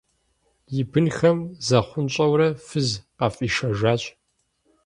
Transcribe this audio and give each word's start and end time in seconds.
И 0.79 0.81
бынхэм 0.91 1.37
захъунщӏэурэ 1.67 2.47
фыз 2.65 2.89
къафӏишэжащ. 3.17 4.01